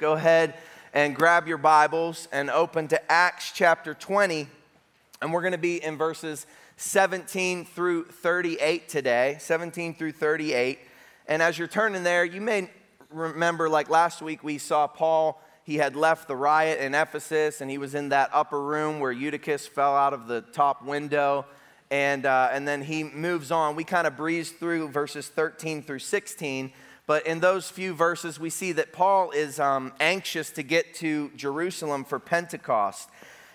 [0.00, 0.54] go ahead
[0.94, 4.48] and grab your Bibles and open to Acts chapter 20.
[5.20, 6.46] And we're going to be in verses
[6.78, 10.78] 17 through 38 today, 17 through 38.
[11.28, 12.70] And as you're turning there, you may
[13.10, 15.38] remember, like last week, we saw Paul.
[15.64, 19.12] He had left the riot in Ephesus and he was in that upper room where
[19.12, 21.44] Eutychus fell out of the top window.
[21.90, 23.76] And, uh, and then he moves on.
[23.76, 26.72] We kind of breeze through verses 13 through 16.
[27.10, 31.32] But in those few verses, we see that Paul is um, anxious to get to
[31.34, 33.08] Jerusalem for Pentecost.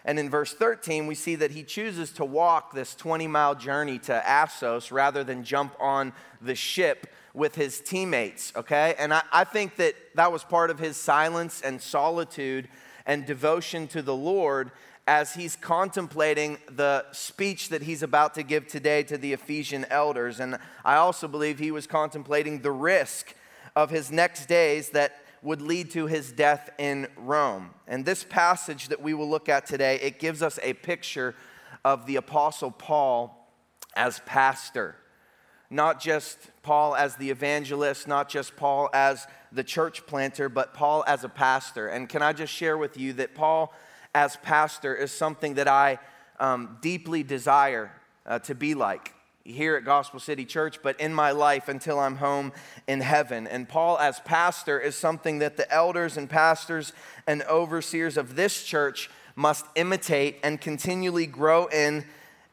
[0.03, 3.97] And in verse 13, we see that he chooses to walk this 20 mile journey
[3.99, 8.93] to Assos rather than jump on the ship with his teammates, okay?
[8.99, 12.67] And I, I think that that was part of his silence and solitude
[13.05, 14.69] and devotion to the Lord
[15.07, 20.41] as he's contemplating the speech that he's about to give today to the Ephesian elders.
[20.41, 23.33] And I also believe he was contemplating the risk
[23.75, 27.69] of his next days that would lead to his death in Rome.
[27.87, 31.35] And this passage that we will look at today, it gives us a picture
[31.83, 33.49] of the apostle Paul
[33.95, 34.95] as pastor.
[35.69, 41.03] Not just Paul as the evangelist, not just Paul as the church planter, but Paul
[41.07, 41.87] as a pastor.
[41.87, 43.73] And can I just share with you that Paul
[44.13, 45.99] as pastor is something that I
[46.39, 47.91] um, deeply desire
[48.25, 49.14] uh, to be like
[49.45, 52.51] here at Gospel City Church, but in my life until I'm home
[52.87, 53.45] in heaven.
[53.45, 56.93] And Paul, as pastor, is something that the elders and pastors
[57.27, 62.05] and overseers of this church must imitate and continually grow in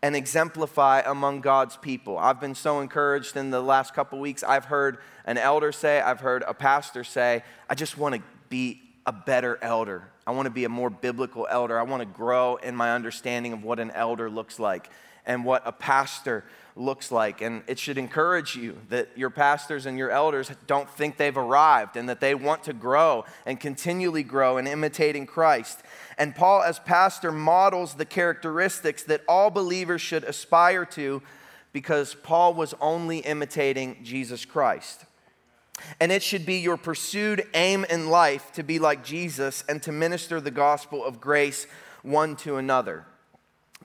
[0.02, 2.18] and exemplify among God's people.
[2.18, 4.42] I've been so encouraged in the last couple weeks.
[4.42, 8.82] I've heard an elder say, I've heard a pastor say, I just want to be
[9.06, 10.10] a better elder.
[10.26, 11.78] I want to be a more biblical elder.
[11.78, 14.90] I want to grow in my understanding of what an elder looks like
[15.24, 17.40] and what a pastor looks like.
[17.40, 21.96] And it should encourage you that your pastors and your elders don't think they've arrived
[21.96, 25.80] and that they want to grow and continually grow in imitating Christ.
[26.18, 31.22] And Paul, as pastor, models the characteristics that all believers should aspire to
[31.72, 35.04] because Paul was only imitating Jesus Christ.
[36.00, 39.92] And it should be your pursued aim in life to be like Jesus and to
[39.92, 41.66] minister the gospel of grace
[42.02, 43.06] one to another.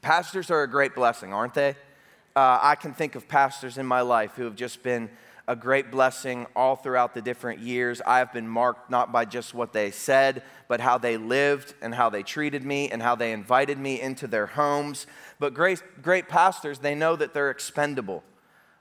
[0.02, 1.76] Pastors are a great blessing, aren't they?
[2.38, 5.10] Uh, I can think of pastors in my life who have just been
[5.48, 8.00] a great blessing all throughout the different years.
[8.06, 11.96] I have been marked not by just what they said, but how they lived and
[11.96, 15.08] how they treated me and how they invited me into their homes.
[15.40, 18.24] But great, great pastors, they know that they're expendable.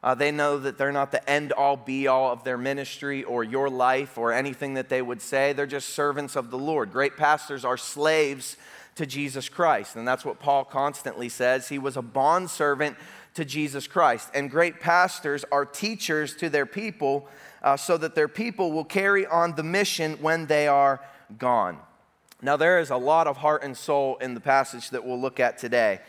[0.03, 3.43] Uh, they know that they're not the end all be all of their ministry or
[3.43, 5.55] your life or anything that they would say.
[5.55, 6.93] They're just servants of the Lord.
[6.93, 8.59] Great pastors are slaves
[8.97, 9.97] to Jesus Christ.
[9.97, 11.69] And that's what Paul constantly says.
[11.69, 12.97] He was a bondservant
[13.37, 14.31] to Jesus Christ.
[14.35, 17.29] And great pastors are teachers to their people
[17.63, 21.01] uh, so that their people will carry on the mission when they are
[21.39, 21.79] gone.
[22.43, 25.41] Now, there is a lot of heart and soul in the passage that we'll look
[25.41, 26.01] at today.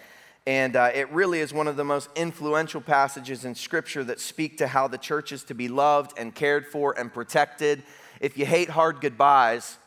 [0.46, 4.58] And uh, it really is one of the most influential passages in Scripture that speak
[4.60, 7.84] to how the church is to be loved and cared for and protected.
[8.22, 9.78] If you hate hard goodbyes,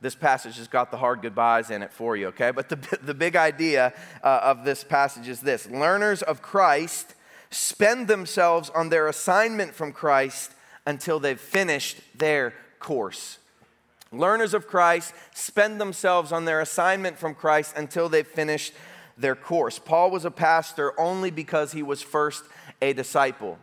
[0.00, 2.50] this passage has got the hard goodbyes in it for you, okay?
[2.50, 3.92] But the, the big idea
[4.22, 7.14] uh, of this passage is this learners of Christ
[7.50, 10.52] spend themselves on their assignment from Christ
[10.86, 13.38] until they've finished their course.
[14.10, 18.72] Learners of Christ spend themselves on their assignment from Christ until they've finished
[19.18, 19.78] their course.
[19.78, 22.44] Paul was a pastor only because he was first
[22.80, 23.58] a disciple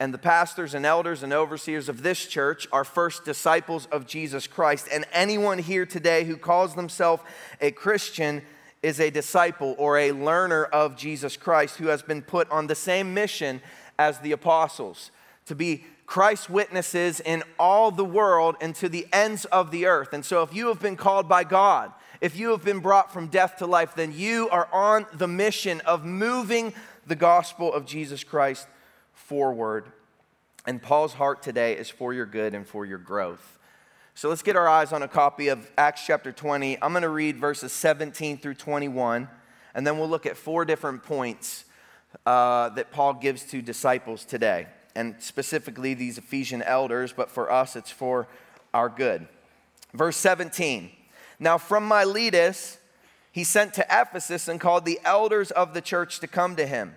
[0.00, 4.46] and the pastors and elders and overseers of this church are first disciples of Jesus
[4.46, 4.88] Christ.
[4.90, 7.22] And anyone here today who calls themselves
[7.60, 8.40] a Christian
[8.82, 12.74] is a disciple or a learner of Jesus Christ who has been put on the
[12.74, 13.60] same mission
[13.98, 15.10] as the apostles
[15.44, 20.14] to be Christ's witnesses in all the world and to the ends of the earth.
[20.14, 23.28] And so, if you have been called by God, if you have been brought from
[23.28, 26.72] death to life, then you are on the mission of moving
[27.06, 28.66] the gospel of Jesus Christ
[29.20, 29.92] forward.
[30.66, 33.58] And Paul's heart today is for your good and for your growth.
[34.14, 36.82] So let's get our eyes on a copy of Acts chapter 20.
[36.82, 39.28] I'm going to read verses 17 through 21,
[39.74, 41.64] and then we'll look at four different points
[42.26, 47.76] uh, that Paul gives to disciples today, and specifically these Ephesian elders, but for us,
[47.76, 48.28] it's for
[48.74, 49.26] our good.
[49.94, 50.90] Verse 17
[51.38, 52.78] Now from Miletus,
[53.32, 56.96] he sent to Ephesus and called the elders of the church to come to him.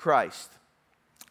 [0.00, 0.50] Christ.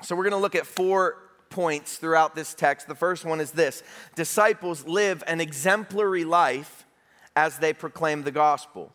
[0.04, 1.18] So, we're going to look at four
[1.50, 2.88] points throughout this text.
[2.88, 3.82] The first one is this
[4.14, 6.86] disciples live an exemplary life
[7.36, 8.94] as they proclaim the gospel.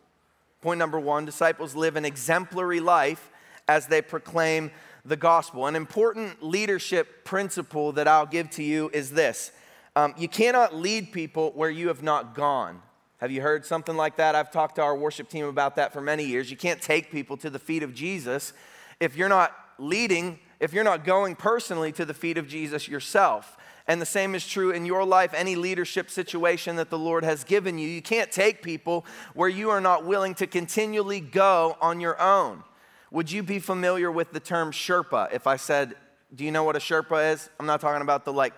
[0.61, 3.29] Point number one disciples live an exemplary life
[3.67, 4.71] as they proclaim
[5.03, 5.67] the gospel.
[5.67, 9.51] An important leadership principle that I'll give to you is this
[9.97, 12.81] um, you cannot lead people where you have not gone.
[13.17, 14.35] Have you heard something like that?
[14.35, 16.49] I've talked to our worship team about that for many years.
[16.49, 18.53] You can't take people to the feet of Jesus
[19.01, 23.57] if you're not leading, if you're not going personally to the feet of Jesus yourself.
[23.87, 27.43] And the same is true in your life, any leadership situation that the Lord has
[27.43, 27.87] given you.
[27.87, 29.05] You can't take people
[29.35, 32.63] where you are not willing to continually go on your own.
[33.11, 35.95] Would you be familiar with the term Sherpa if I said,
[36.33, 37.49] Do you know what a Sherpa is?
[37.59, 38.53] I'm not talking about the like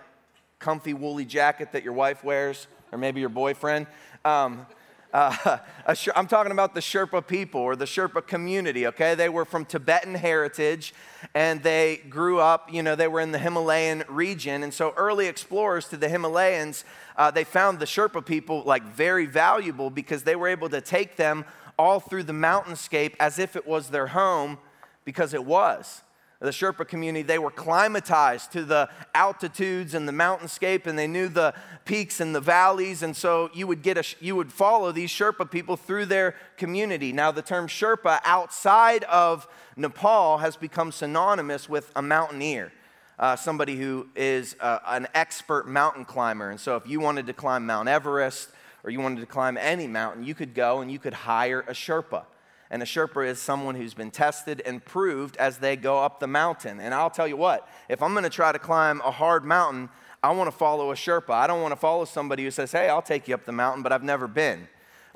[0.58, 3.86] comfy woolly jacket that your wife wears, or maybe your boyfriend.
[4.24, 4.66] Um,
[5.12, 5.58] uh,
[6.14, 9.14] I'm talking about the Sherpa people or the Sherpa community, okay?
[9.14, 10.94] They were from Tibetan heritage
[11.34, 14.62] and they grew up, you know, they were in the Himalayan region.
[14.62, 16.84] And so early explorers to the Himalayas,
[17.16, 21.16] uh, they found the Sherpa people like very valuable because they were able to take
[21.16, 21.44] them
[21.78, 24.58] all through the mountainscape as if it was their home
[25.04, 26.02] because it was
[26.40, 31.28] the Sherpa community, they were climatized to the altitudes and the mountainscape, and they knew
[31.28, 31.52] the
[31.84, 33.02] peaks and the valleys.
[33.02, 37.12] And so you would get a, you would follow these Sherpa people through their community.
[37.12, 42.72] Now, the term Sherpa outside of Nepal has become synonymous with a mountaineer.
[43.18, 46.50] Uh, somebody who is uh, an expert mountain climber.
[46.50, 48.50] And so, if you wanted to climb Mount Everest
[48.84, 51.72] or you wanted to climb any mountain, you could go and you could hire a
[51.72, 52.26] Sherpa.
[52.70, 56.26] And a Sherpa is someone who's been tested and proved as they go up the
[56.26, 56.80] mountain.
[56.80, 59.88] And I'll tell you what, if I'm gonna try to climb a hard mountain,
[60.22, 61.30] I wanna follow a Sherpa.
[61.30, 63.92] I don't wanna follow somebody who says, hey, I'll take you up the mountain, but
[63.92, 64.68] I've never been.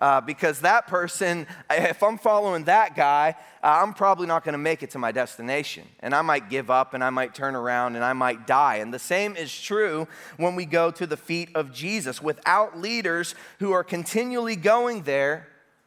[0.02, 4.58] Uh, because that person, if I'm following that guy, uh, I'm probably not going to
[4.58, 5.84] make it to my destination.
[6.00, 8.76] And I might give up and I might turn around and I might die.
[8.76, 10.08] And the same is true
[10.38, 12.20] when we go to the feet of Jesus.
[12.20, 15.46] Without leaders who are continually going there,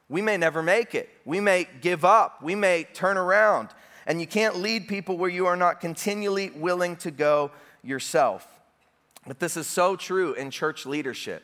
[0.10, 1.10] we may never make it.
[1.26, 2.42] We may give up.
[2.42, 3.70] We may turn around.
[4.06, 7.52] And you can't lead people where you are not continually willing to go
[7.84, 8.48] yourself.
[9.26, 11.44] But this is so true in church leadership.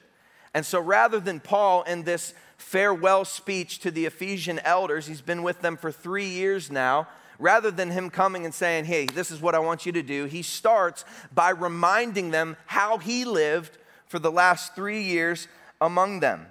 [0.53, 5.41] And so rather than Paul in this farewell speech to the Ephesian elders, he's been
[5.41, 7.07] with them for three years now.
[7.39, 10.25] Rather than him coming and saying, Hey, this is what I want you to do,
[10.25, 11.03] he starts
[11.33, 15.47] by reminding them how he lived for the last three years
[15.79, 16.45] among them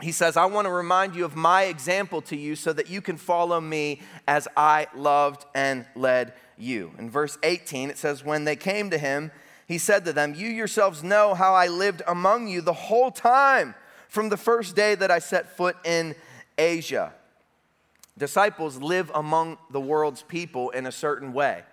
[0.00, 3.00] he says, I want to remind you of my example to you so that you
[3.00, 6.92] can follow me as I loved and led you.
[6.98, 9.32] In verse 18, it says, When they came to him,
[9.66, 13.74] he said to them, You yourselves know how I lived among you the whole time
[14.08, 16.14] from the first day that I set foot in
[16.56, 17.12] Asia.
[18.16, 21.64] Disciples live among the world's people in a certain way.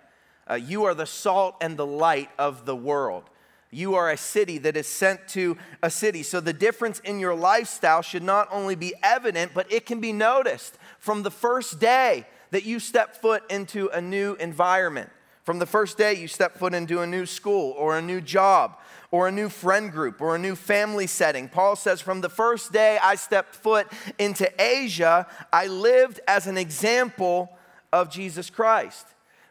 [0.48, 3.30] Uh, you are the salt and the light of the world.
[3.70, 6.22] You are a city that is sent to a city.
[6.22, 10.12] So the difference in your lifestyle should not only be evident, but it can be
[10.12, 15.10] noticed from the first day that you step foot into a new environment.
[15.42, 18.78] From the first day you step foot into a new school or a new job
[19.10, 21.48] or a new friend group or a new family setting.
[21.48, 26.58] Paul says, From the first day I stepped foot into Asia, I lived as an
[26.58, 27.56] example
[27.92, 29.06] of Jesus Christ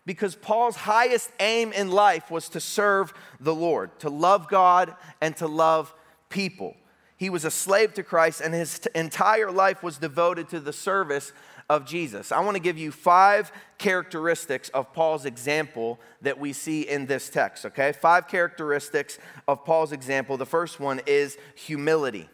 [0.06, 5.36] because Paul's highest aim in life was to serve the Lord, to love God and
[5.38, 5.94] to love
[6.30, 6.76] people.
[7.18, 10.74] He was a slave to Christ, and his t- entire life was devoted to the
[10.74, 11.32] service
[11.70, 12.32] of Jesus.
[12.32, 17.30] I want to give you five characteristics of Paul's example that we see in this
[17.30, 17.92] text, okay?
[17.94, 20.38] Five characteristics of Paul's example.
[20.38, 22.30] The first one is humility.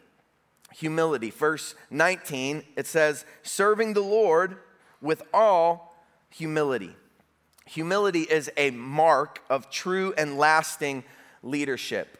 [0.73, 1.29] Humility.
[1.29, 4.57] Verse 19, it says, serving the Lord
[4.99, 5.95] with all
[6.29, 6.95] humility.
[7.71, 11.05] Humility is a mark of true and lasting
[11.41, 12.17] leadership.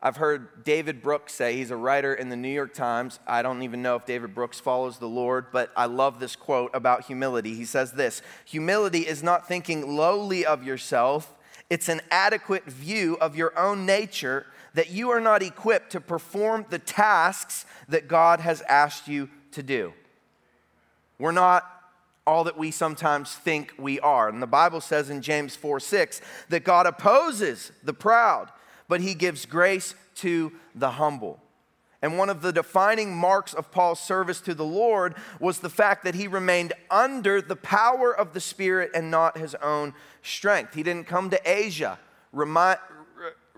[0.00, 3.18] I've heard David Brooks say, he's a writer in the New York Times.
[3.26, 6.70] I don't even know if David Brooks follows the Lord, but I love this quote
[6.72, 7.56] about humility.
[7.56, 11.34] He says this Humility is not thinking lowly of yourself,
[11.68, 16.64] it's an adequate view of your own nature that you are not equipped to perform
[16.70, 19.94] the tasks that God has asked you to do.
[21.18, 21.81] We're not
[22.26, 24.28] all that we sometimes think we are.
[24.28, 28.50] And the Bible says in James 4 6 that God opposes the proud,
[28.88, 31.40] but he gives grace to the humble.
[32.00, 36.02] And one of the defining marks of Paul's service to the Lord was the fact
[36.04, 40.74] that he remained under the power of the Spirit and not his own strength.
[40.74, 42.00] He didn't come to Asia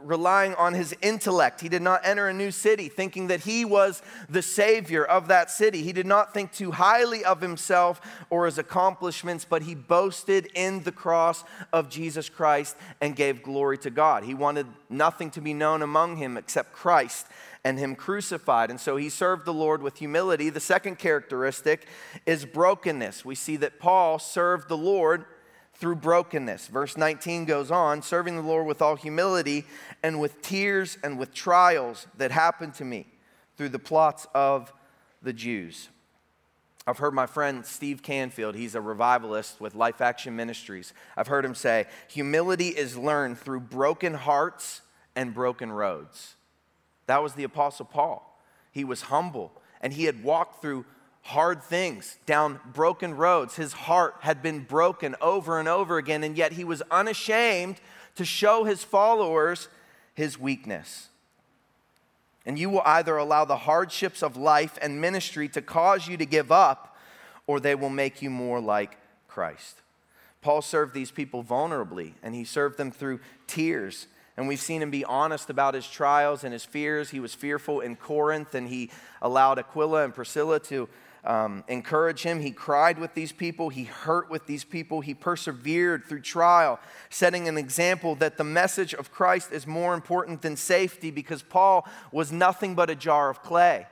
[0.05, 1.61] relying on his intellect.
[1.61, 5.51] He did not enter a new city thinking that he was the savior of that
[5.51, 5.83] city.
[5.83, 10.83] He did not think too highly of himself or his accomplishments, but he boasted in
[10.83, 14.25] the cross of Jesus Christ and gave glory to God.
[14.25, 17.27] He wanted nothing to be known among him except Christ
[17.65, 18.71] and him crucified.
[18.71, 20.51] And so he served the Lord with humility.
[20.51, 21.87] The second characteristic
[22.27, 23.25] is brokenness.
[23.25, 25.25] We see that Paul served the Lord
[25.85, 26.69] through brokenness.
[26.69, 29.67] Verse 19 goes on serving the Lord with all humility
[30.03, 33.07] and with tears and with trials that happened to me
[33.59, 34.73] through the plots of
[35.21, 35.91] the Jews.
[36.87, 40.95] I've heard my friend Steve Canfield, he's a revivalist with Life Action Ministries.
[41.19, 44.81] I've heard him say, Humility is learned through broken hearts
[45.15, 46.37] and broken roads.
[47.09, 48.41] That was the Apostle Paul.
[48.73, 50.87] He was humble and he had walked through
[51.25, 53.57] hard things down broken roads.
[53.57, 57.77] His heart had been broken over and over again, and yet he was unashamed
[58.17, 59.69] to show his followers
[60.15, 61.09] his weakness.
[62.47, 66.27] And you will either allow the hardships of life and ministry to cause you to
[66.27, 66.97] give up,
[67.47, 69.81] or they will make you more like Christ.
[70.43, 74.91] Paul served these people vulnerably, and he served them through tears and we've seen him
[74.91, 77.11] be honest about his trials and his fears.
[77.11, 78.91] He was fearful in Corinth, and he
[79.23, 80.89] allowed Aquila and Priscilla to
[81.25, 82.41] um, encourage him.
[82.41, 86.79] He cried with these people, he hurt with these people, he persevered through trial,
[87.11, 91.89] setting an example that the message of Christ is more important than safety because Paul
[92.13, 93.87] was nothing but a jar of clay.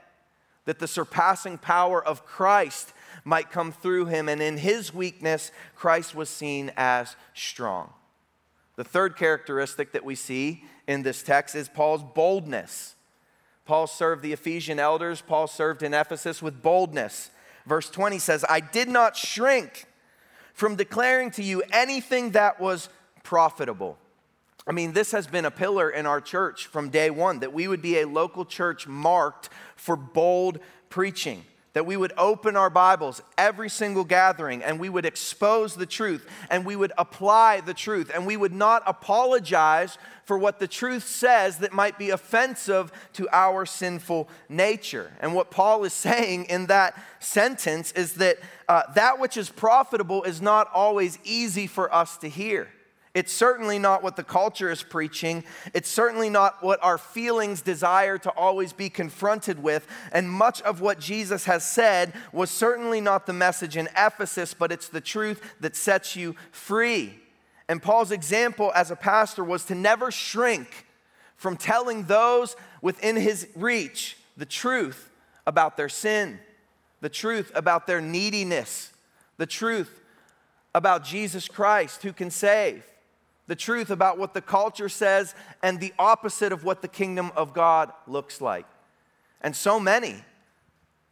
[0.65, 2.93] That the surpassing power of Christ
[3.25, 7.91] might come through him, and in his weakness, Christ was seen as strong.
[8.75, 12.95] The third characteristic that we see in this text is Paul's boldness.
[13.65, 17.31] Paul served the Ephesian elders, Paul served in Ephesus with boldness.
[17.65, 19.85] Verse 20 says, I did not shrink
[20.53, 22.89] from declaring to you anything that was
[23.23, 23.97] profitable.
[24.67, 27.67] I mean, this has been a pillar in our church from day one that we
[27.67, 31.43] would be a local church marked for bold preaching
[31.73, 36.27] that we would open our Bibles every single gathering and we would expose the truth
[36.49, 41.03] and we would apply the truth and we would not apologize for what the truth
[41.03, 45.11] says that might be offensive to our sinful nature.
[45.19, 48.37] And what Paul is saying in that sentence is that
[48.69, 52.69] uh, that which is profitable is not always easy for us to hear.
[53.13, 55.43] It's certainly not what the culture is preaching.
[55.75, 59.85] It's certainly not what our feelings desire to always be confronted with.
[60.11, 64.71] And much of what Jesus has said was certainly not the message in Ephesus, but
[64.71, 67.13] it's the truth that sets you free.
[67.69, 70.87] And Paul's example as a pastor was to never shrink
[71.35, 75.11] from telling those within his reach the truth
[75.45, 76.39] about their sin,
[76.99, 78.91] the truth about their neediness,
[79.37, 80.01] the truth
[80.73, 82.83] about Jesus Christ who can save
[83.47, 87.53] the truth about what the culture says and the opposite of what the kingdom of
[87.53, 88.65] God looks like.
[89.41, 90.23] And so many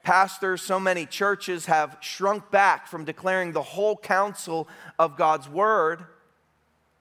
[0.04, 6.06] pastors, so many churches have shrunk back from declaring the whole counsel of God's word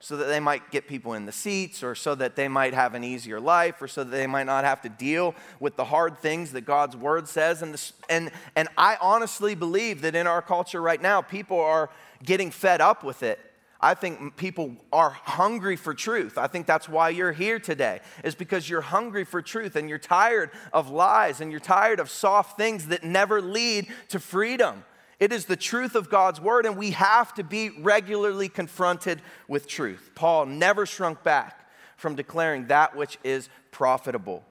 [0.03, 2.95] so that they might get people in the seats or so that they might have
[2.95, 6.19] an easier life or so that they might not have to deal with the hard
[6.19, 10.81] things that God's word says and and and I honestly believe that in our culture
[10.81, 11.91] right now people are
[12.25, 13.39] getting fed up with it
[13.83, 16.37] I think people are hungry for truth.
[16.37, 19.99] I think that's why you're here today, is because you're hungry for truth and you're
[19.99, 24.85] tired of lies and you're tired of soft things that never lead to freedom.
[25.19, 29.67] It is the truth of God's word, and we have to be regularly confronted with
[29.67, 30.11] truth.
[30.15, 34.45] Paul never shrunk back from declaring that which is profitable.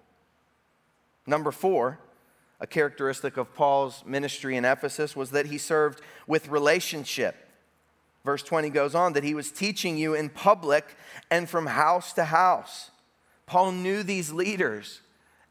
[1.26, 2.00] Number four,
[2.60, 7.49] a characteristic of Paul's ministry in Ephesus was that he served with relationship.
[8.26, 10.96] Verse 20 goes on that he was teaching you in public
[11.32, 12.92] and from house to house.
[13.46, 15.02] Paul knew these leaders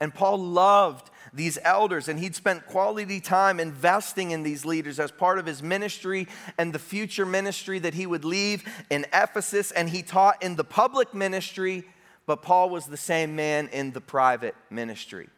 [0.01, 5.11] and Paul loved these elders, and he'd spent quality time investing in these leaders as
[5.11, 9.71] part of his ministry and the future ministry that he would leave in Ephesus.
[9.73, 11.85] And he taught in the public ministry,
[12.27, 15.29] but Paul was the same man in the private ministry.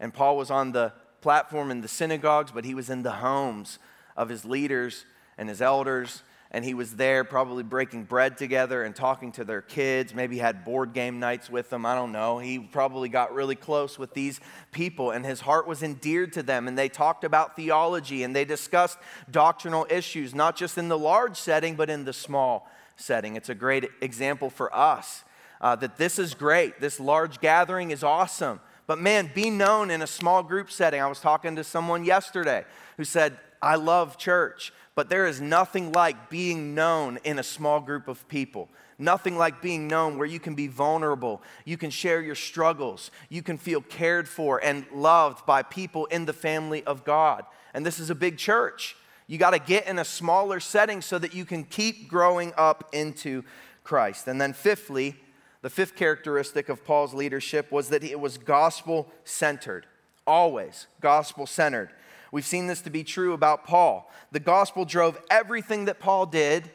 [0.00, 3.78] And Paul was on the platform in the synagogues, but he was in the homes
[4.16, 5.04] of his leaders
[5.36, 9.62] and his elders and he was there probably breaking bread together and talking to their
[9.62, 12.38] kids maybe had board game nights with them i don't know.
[12.38, 14.40] He probably got really close with these
[14.72, 18.44] people and his heart was endeared to them and they talked about theology and they
[18.44, 18.98] discussed
[19.30, 23.36] doctrinal issues not just in the large setting but in the small setting.
[23.36, 25.24] It's a great example for us
[25.60, 26.80] uh, that this is great.
[26.80, 28.60] This large gathering is awesome.
[28.86, 31.00] But man be known in a small group setting.
[31.00, 32.64] I was talking to someone yesterday
[32.96, 37.80] who said i love church but there is nothing like being known in a small
[37.80, 38.68] group of people.
[38.98, 43.42] Nothing like being known where you can be vulnerable, you can share your struggles, you
[43.42, 47.46] can feel cared for and loved by people in the family of God.
[47.72, 48.94] And this is a big church.
[49.26, 52.90] You got to get in a smaller setting so that you can keep growing up
[52.92, 53.42] into
[53.84, 54.28] Christ.
[54.28, 55.16] And then, fifthly,
[55.62, 59.86] the fifth characteristic of Paul's leadership was that it was gospel centered,
[60.26, 61.88] always gospel centered.
[62.32, 64.10] We've seen this to be true about Paul.
[64.32, 66.70] The gospel drove everything that Paul did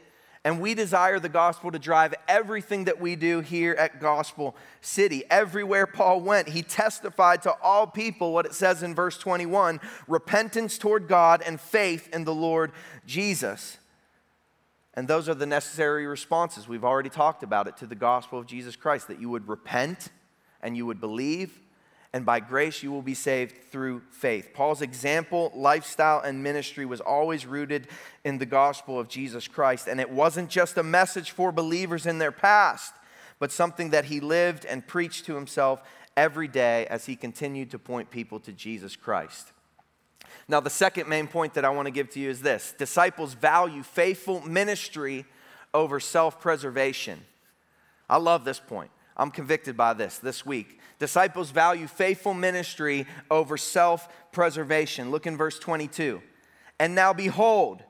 [0.46, 5.24] and we desire the gospel to drive everything that we do here at Gospel City.
[5.28, 10.78] Everywhere Paul went, he testified to all people what it says in verse 21 repentance
[10.78, 12.70] toward God and faith in the Lord
[13.04, 13.78] Jesus.
[14.94, 16.68] And those are the necessary responses.
[16.68, 20.10] We've already talked about it to the gospel of Jesus Christ that you would repent
[20.62, 21.58] and you would believe
[22.16, 24.54] and by grace you will be saved through faith.
[24.54, 27.88] Paul's example, lifestyle, and ministry was always rooted
[28.24, 29.86] in the gospel of Jesus Christ.
[29.86, 32.94] And it wasn't just a message for believers in their past,
[33.38, 35.82] but something that he lived and preached to himself
[36.16, 39.52] every day as he continued to point people to Jesus Christ.
[40.48, 43.34] Now, the second main point that I want to give to you is this disciples
[43.34, 45.26] value faithful ministry
[45.74, 47.20] over self preservation.
[48.08, 48.90] I love this point.
[49.16, 50.78] I'm convicted by this this week.
[50.98, 55.10] Disciples value faithful ministry over self preservation.
[55.10, 56.22] Look in verse 22.
[56.78, 57.82] And now behold,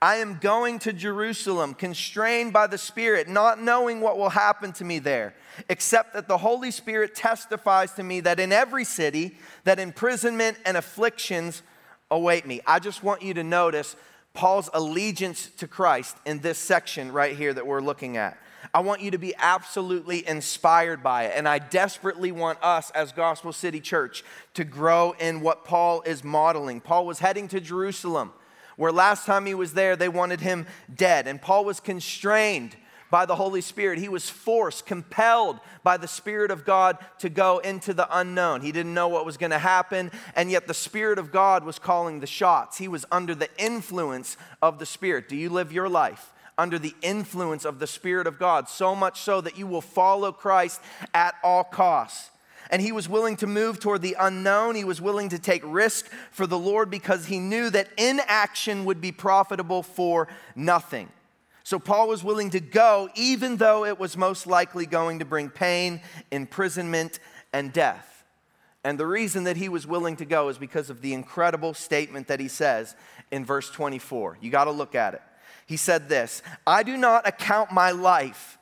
[0.00, 4.84] I am going to Jerusalem, constrained by the Spirit, not knowing what will happen to
[4.84, 5.32] me there,
[5.68, 10.76] except that the Holy Spirit testifies to me that in every city, that imprisonment and
[10.76, 11.62] afflictions
[12.10, 12.60] await me.
[12.66, 13.94] I just want you to notice
[14.34, 18.36] Paul's allegiance to Christ in this section right here that we're looking at.
[18.72, 21.32] I want you to be absolutely inspired by it.
[21.36, 26.24] And I desperately want us as Gospel City Church to grow in what Paul is
[26.24, 26.80] modeling.
[26.80, 28.32] Paul was heading to Jerusalem,
[28.76, 31.26] where last time he was there, they wanted him dead.
[31.26, 32.76] And Paul was constrained
[33.10, 33.98] by the Holy Spirit.
[33.98, 38.62] He was forced, compelled by the Spirit of God to go into the unknown.
[38.62, 41.78] He didn't know what was going to happen, and yet the Spirit of God was
[41.78, 42.78] calling the shots.
[42.78, 45.28] He was under the influence of the Spirit.
[45.28, 49.20] Do you live your life under the influence of the Spirit of God, so much
[49.20, 50.80] so that you will follow Christ
[51.12, 52.30] at all costs.
[52.70, 54.76] And he was willing to move toward the unknown.
[54.76, 59.00] He was willing to take risk for the Lord because he knew that inaction would
[59.00, 61.08] be profitable for nothing.
[61.64, 65.50] So Paul was willing to go, even though it was most likely going to bring
[65.50, 67.18] pain, imprisonment,
[67.52, 68.24] and death.
[68.84, 72.28] And the reason that he was willing to go is because of the incredible statement
[72.28, 72.94] that he says
[73.32, 74.38] in verse 24.
[74.40, 75.22] You got to look at it
[75.66, 78.58] he said this I do not account my life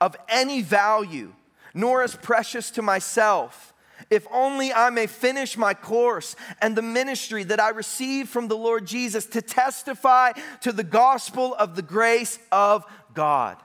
[0.00, 1.32] of any value,
[1.74, 3.74] nor as precious to myself,
[4.08, 8.56] if only I may finish my course and the ministry that I received from the
[8.56, 10.32] Lord Jesus to testify
[10.62, 12.84] to the gospel of the grace of
[13.14, 13.56] God.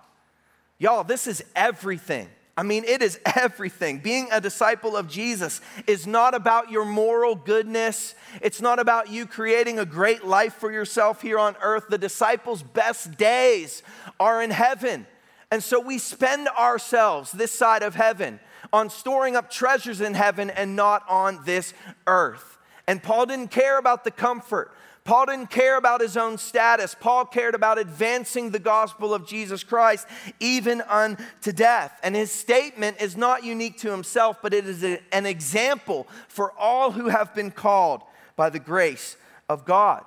[0.78, 2.28] Y'all, this is everything.
[2.58, 4.00] I mean, it is everything.
[4.00, 8.16] Being a disciple of Jesus is not about your moral goodness.
[8.42, 11.86] It's not about you creating a great life for yourself here on earth.
[11.90, 13.84] The disciples' best days
[14.20, 15.06] are in heaven.
[15.52, 18.40] And so we spend ourselves this side of heaven
[18.72, 21.74] on storing up treasures in heaven and not on this
[22.08, 22.58] earth.
[22.88, 24.72] And Paul didn't care about the comfort.
[25.06, 26.96] Paul didn't care about his own status.
[27.00, 30.08] Paul cared about advancing the gospel of Jesus Christ
[30.40, 31.98] even unto death.
[32.02, 36.52] And his statement is not unique to himself, but it is a, an example for
[36.58, 38.02] all who have been called
[38.36, 39.16] by the grace
[39.48, 40.04] of God.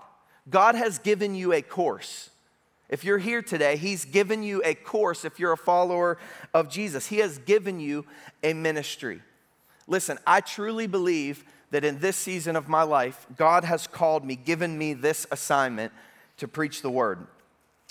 [0.50, 2.30] God has given you a course.
[2.88, 6.18] If you're here today, He's given you a course if you're a follower
[6.52, 7.06] of Jesus.
[7.06, 8.04] He has given you
[8.42, 9.22] a ministry.
[9.88, 14.36] Listen, I truly believe that in this season of my life, God has called me,
[14.36, 15.92] given me this assignment
[16.36, 17.26] to preach the word.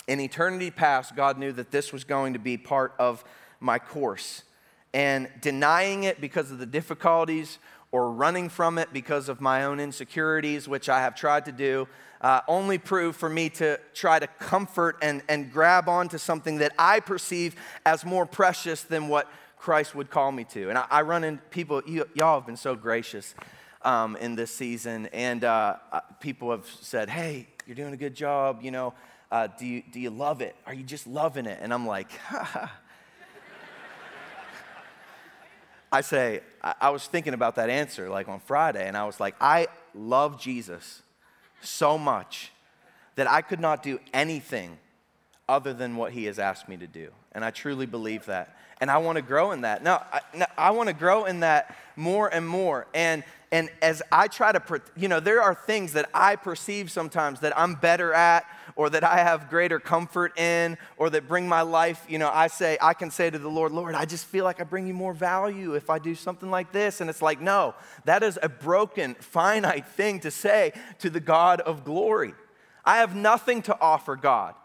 [0.08, 3.24] In eternity past, God knew that this was going to be part of
[3.60, 4.44] my course.
[4.94, 7.58] And denying it because of the difficulties
[7.92, 11.88] or running from it because of my own insecurities, which I have tried to do,
[12.22, 16.74] uh, only proved for me to try to comfort and, and grab onto something that
[16.78, 17.56] I perceive
[17.86, 20.70] as more precious than what Christ would call me to.
[20.70, 23.36] And I, I run into people, you, y'all have been so gracious
[23.82, 25.08] um, in this season.
[25.08, 28.60] And uh, uh, people have said, hey, you're doing a good job.
[28.62, 28.93] You know,
[29.32, 30.56] uh, do, you, do you love it?
[30.65, 31.60] Are you just loving it?
[31.62, 32.10] And I'm like,
[35.91, 39.20] I say, I, I was thinking about that answer like on Friday, and I was
[39.20, 41.02] like, I love Jesus
[41.62, 42.52] so much
[43.15, 44.78] that I could not do anything
[45.50, 47.10] other than what he has asked me to do.
[47.32, 48.56] And I truly believe that.
[48.80, 49.84] And I want to grow in that.
[49.84, 52.88] Now, I, I want to grow in that more and more.
[52.94, 57.40] And and as I try to, you know, there are things that I perceive sometimes
[57.40, 61.62] that I'm better at or that I have greater comfort in or that bring my
[61.62, 64.44] life, you know, I say, I can say to the Lord, Lord, I just feel
[64.44, 67.00] like I bring you more value if I do something like this.
[67.00, 71.62] And it's like, no, that is a broken, finite thing to say to the God
[71.62, 72.34] of glory.
[72.84, 74.56] I have nothing to offer God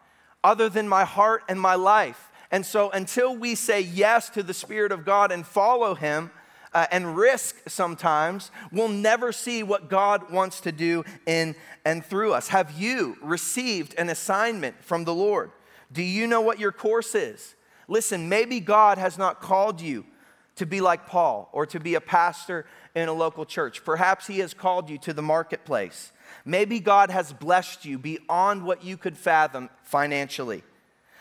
[0.42, 2.30] other than my heart and my life.
[2.52, 6.30] And so until we say yes to the Spirit of God and follow Him,
[6.74, 12.32] uh, and risk sometimes, we'll never see what God wants to do in and through
[12.32, 12.48] us.
[12.48, 15.50] Have you received an assignment from the Lord?
[15.92, 17.54] Do you know what your course is?
[17.88, 20.06] Listen, maybe God has not called you
[20.56, 23.84] to be like Paul or to be a pastor in a local church.
[23.84, 26.12] Perhaps He has called you to the marketplace.
[26.44, 30.62] Maybe God has blessed you beyond what you could fathom financially.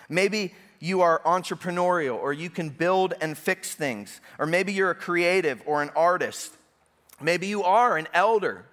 [0.08, 4.20] Maybe you are entrepreneurial or you can build and fix things.
[4.39, 6.52] Or maybe you're a creative or an artist.
[7.22, 8.65] Maybe you are an elder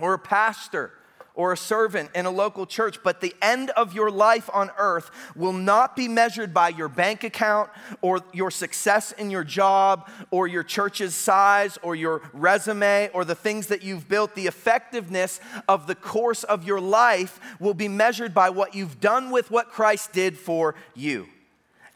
[0.00, 0.92] or a pastor
[1.34, 5.10] or a servant in a local church, but the end of your life on earth
[5.34, 7.68] will not be measured by your bank account
[8.00, 13.34] or your success in your job or your church's size or your resume or the
[13.34, 14.34] things that you've built.
[14.34, 19.30] The effectiveness of the course of your life will be measured by what you've done
[19.30, 21.26] with what Christ did for you.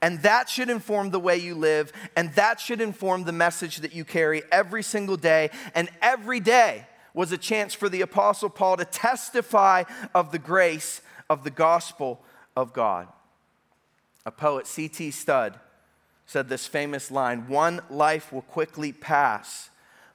[0.00, 3.92] And that should inform the way you live, and that should inform the message that
[3.92, 5.50] you carry every single day.
[5.74, 9.84] And every day was a chance for the Apostle Paul to testify
[10.14, 12.22] of the grace of the gospel
[12.56, 13.08] of God.
[14.24, 15.10] A poet, C.T.
[15.10, 15.58] Studd,
[16.26, 19.70] said this famous line One life will quickly pass,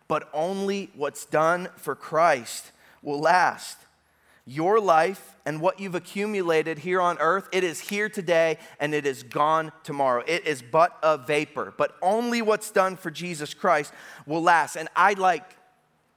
[0.08, 3.78] but only what's done for Christ will last.
[4.46, 9.06] Your life and what you've accumulated here on earth, it is here today and it
[9.06, 10.24] is gone tomorrow.
[10.28, 13.94] It is but a vapor, but only what's done for Jesus Christ
[14.26, 14.76] will last.
[14.76, 15.58] And I like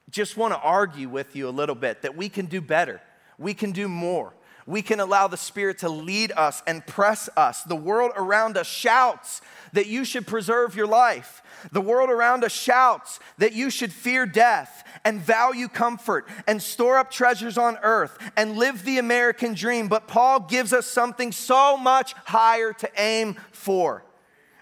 [0.09, 3.01] just want to argue with you a little bit that we can do better.
[3.37, 4.33] We can do more.
[4.67, 7.63] We can allow the Spirit to lead us and press us.
[7.63, 11.41] The world around us shouts that you should preserve your life.
[11.71, 16.97] The world around us shouts that you should fear death and value comfort and store
[16.97, 19.87] up treasures on earth and live the American dream.
[19.87, 24.03] But Paul gives us something so much higher to aim for.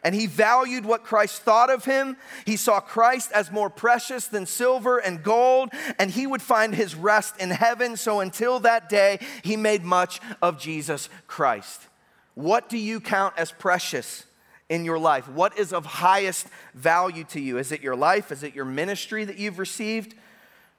[0.06, 2.16] And he valued what Christ thought of him.
[2.46, 6.94] He saw Christ as more precious than silver and gold, and he would find his
[6.94, 7.98] rest in heaven.
[7.98, 11.88] So until that day, he made much of Jesus Christ.
[12.36, 14.26] What do you count as precious?
[14.68, 15.28] in your life?
[15.30, 17.60] What is of highest value to you?
[17.60, 18.32] Is it your life?
[18.32, 20.16] Is it your ministry that you've received?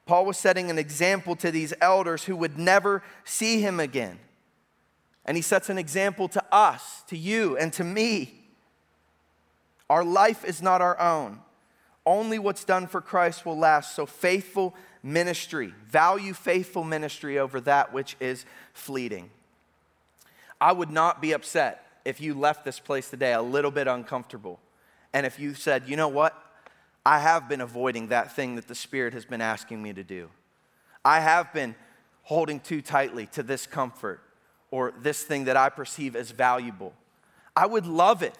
[0.06, 4.18] Paul was setting an example to these elders who would never see him again.
[5.24, 8.35] And he sets an example to us, to you, and to me.
[9.88, 11.40] Our life is not our own.
[12.04, 13.94] Only what's done for Christ will last.
[13.94, 19.30] So, faithful ministry, value faithful ministry over that which is fleeting.
[20.60, 24.60] I would not be upset if you left this place today a little bit uncomfortable.
[25.12, 26.40] And if you said, you know what?
[27.04, 30.28] I have been avoiding that thing that the Spirit has been asking me to do.
[31.04, 31.76] I have been
[32.22, 34.20] holding too tightly to this comfort
[34.72, 36.92] or this thing that I perceive as valuable.
[37.54, 38.34] I would love it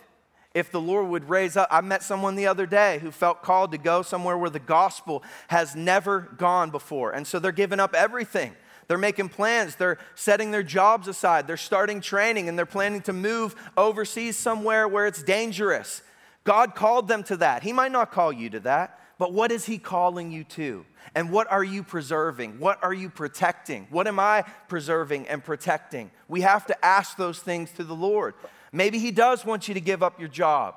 [0.56, 1.68] if the Lord would raise up.
[1.70, 5.22] I met someone the other day who felt called to go somewhere where the gospel
[5.48, 7.10] has never gone before.
[7.10, 8.56] And so they're giving up everything.
[8.88, 9.74] They're making plans.
[9.74, 11.46] They're setting their jobs aside.
[11.46, 16.00] They're starting training and they're planning to move overseas somewhere where it's dangerous.
[16.44, 17.62] God called them to that.
[17.62, 20.86] He might not call you to that, but what is He calling you to?
[21.14, 22.60] And what are you preserving?
[22.60, 23.88] What are you protecting?
[23.90, 26.10] What am I preserving and protecting?
[26.28, 28.32] We have to ask those things to the Lord.
[28.76, 30.74] Maybe He does want you to give up your job.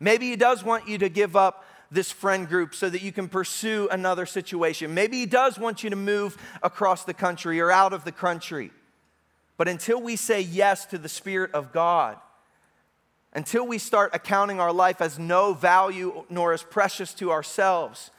[0.00, 3.28] Maybe He does want you to give up this friend group so that you can
[3.28, 4.92] pursue another situation.
[4.92, 8.72] Maybe He does want you to move across the country or out of the country.
[9.56, 12.16] But until we say yes to the Spirit of God,
[13.32, 18.10] until we start accounting our life as no value nor as precious to ourselves,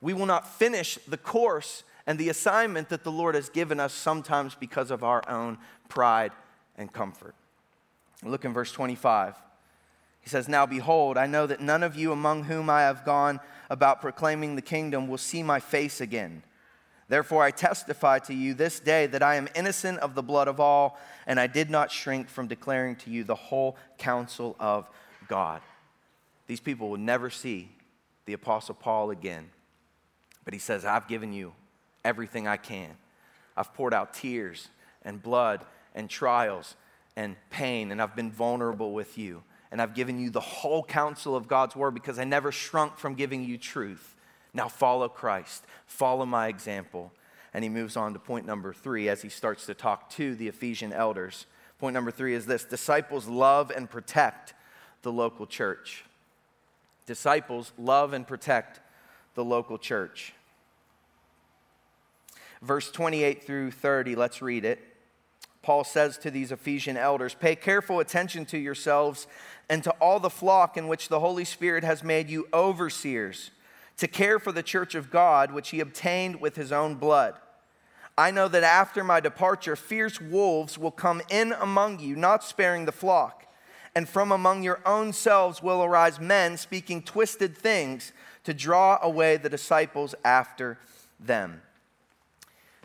[0.00, 3.92] we will not finish the course and the assignment that the Lord has given us
[3.92, 5.58] sometimes because of our own
[5.90, 6.32] pride
[6.78, 7.34] and comfort.
[8.24, 9.34] Look in verse 25.
[10.20, 13.40] He says, Now behold, I know that none of you among whom I have gone
[13.70, 16.42] about proclaiming the kingdom will see my face again.
[17.08, 20.60] Therefore, I testify to you this day that I am innocent of the blood of
[20.60, 24.88] all, and I did not shrink from declaring to you the whole counsel of
[25.26, 25.60] God.
[26.46, 27.68] These people will never see
[28.26, 29.50] the Apostle Paul again.
[30.44, 31.52] But he says, I've given you
[32.04, 32.90] everything I can.
[33.56, 34.68] I've poured out tears
[35.02, 36.76] and blood and trials
[37.16, 39.42] and pain, and I've been vulnerable with you.
[39.72, 43.14] and I've given you the whole counsel of God's word because I never shrunk from
[43.14, 44.16] giving you truth.
[44.52, 47.12] Now follow Christ, follow my example.
[47.54, 50.48] And he moves on to point number three as he starts to talk to the
[50.48, 51.46] Ephesian elders.
[51.78, 54.54] Point number three is this disciples love and protect
[55.02, 56.04] the local church.
[57.06, 58.80] Disciples love and protect
[59.34, 60.32] the local church.
[62.62, 64.78] Verse 28 through 30, let's read it.
[65.62, 69.26] Paul says to these Ephesian elders, Pay careful attention to yourselves
[69.68, 73.50] and to all the flock in which the Holy Spirit has made you overseers,
[73.98, 77.34] to care for the church of God, which he obtained with his own blood.
[78.16, 82.84] I know that after my departure, fierce wolves will come in among you, not sparing
[82.84, 83.46] the flock.
[83.94, 88.12] And from among your own selves will arise men speaking twisted things
[88.44, 90.78] to draw away the disciples after
[91.18, 91.62] them.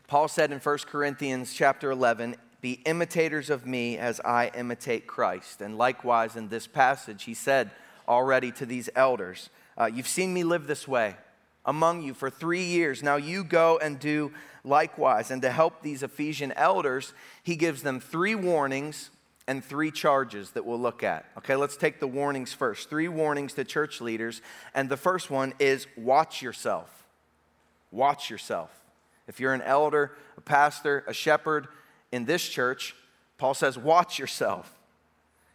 [0.08, 2.36] Paul said in 1 Corinthians chapter 11,
[2.66, 5.62] be imitators of me as I imitate Christ.
[5.62, 7.70] And likewise, in this passage, he said
[8.08, 11.16] already to these elders, uh, You've seen me live this way
[11.64, 13.04] among you for three years.
[13.04, 14.32] Now you go and do
[14.64, 15.30] likewise.
[15.30, 19.12] And to help these Ephesian elders, he gives them three warnings
[19.48, 21.26] and three charges that we'll look at.
[21.38, 22.90] Okay, let's take the warnings first.
[22.90, 24.42] Three warnings to church leaders.
[24.74, 27.06] And the first one is watch yourself.
[27.92, 28.72] Watch yourself.
[29.28, 31.68] If you're an elder, a pastor, a shepherd,
[32.16, 32.96] in this church,
[33.38, 34.72] Paul says, Watch yourself.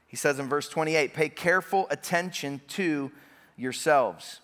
[0.06, 3.10] He says in verse 28, Pay careful attention to
[3.56, 4.40] yourselves.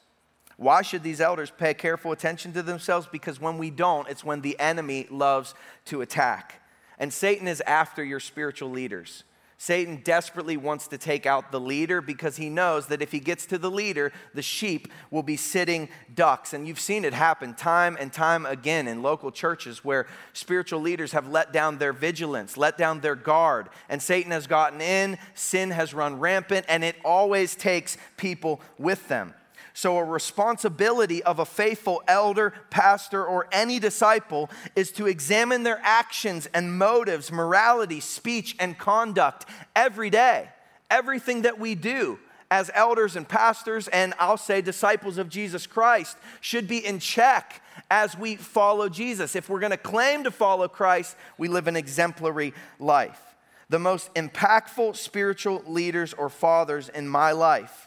[0.56, 3.06] Why should these elders pay careful attention to themselves?
[3.10, 5.54] Because when we don't, it's when the enemy loves
[5.86, 6.62] to attack.
[6.98, 9.24] And Satan is after your spiritual leaders.
[9.58, 13.46] Satan desperately wants to take out the leader because he knows that if he gets
[13.46, 16.52] to the leader, the sheep will be sitting ducks.
[16.52, 21.12] And you've seen it happen time and time again in local churches where spiritual leaders
[21.12, 25.70] have let down their vigilance, let down their guard, and Satan has gotten in, sin
[25.70, 29.32] has run rampant, and it always takes people with them.
[29.76, 35.78] So, a responsibility of a faithful elder, pastor, or any disciple is to examine their
[35.82, 40.48] actions and motives, morality, speech, and conduct every day.
[40.90, 42.18] Everything that we do
[42.50, 47.60] as elders and pastors, and I'll say disciples of Jesus Christ, should be in check
[47.90, 49.36] as we follow Jesus.
[49.36, 53.20] If we're going to claim to follow Christ, we live an exemplary life.
[53.68, 57.85] The most impactful spiritual leaders or fathers in my life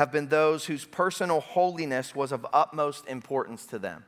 [0.00, 4.02] have been those whose personal holiness was of utmost importance to them.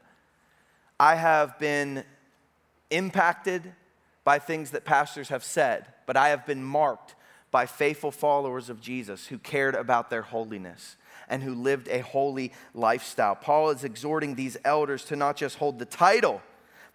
[0.99, 2.05] I have been
[2.91, 3.75] impacted
[4.25, 7.15] by things that pastors have said, but I have been marked
[7.51, 10.97] by faithful followers of Jesus who cared about their holiness
[11.29, 13.35] and who lived a holy lifestyle.
[13.35, 16.41] Paul is exhorting these elders to not just hold the title,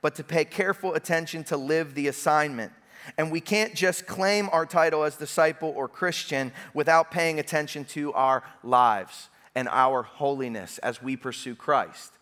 [0.01, 2.71] but to pay careful attention to live the assignment.
[3.17, 8.13] And we can't just claim our title as disciple or Christian without paying attention to
[8.13, 12.13] our lives and our holiness as we pursue Christ.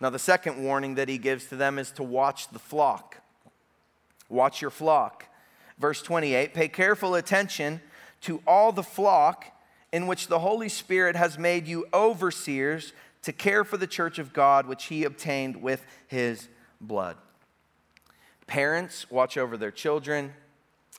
[0.00, 3.18] Now, the second warning that he gives to them is to watch the flock.
[4.28, 5.26] Watch your flock.
[5.78, 7.80] Verse 28 Pay careful attention
[8.22, 9.46] to all the flock
[9.92, 12.92] in which the Holy Spirit has made you overseers
[13.22, 16.48] to care for the church of God, which he obtained with his
[16.80, 17.16] blood.
[18.46, 20.34] Parents watch over their children,